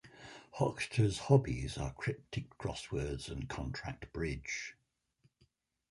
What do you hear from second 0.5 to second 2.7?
Hochster's hobbies are cryptic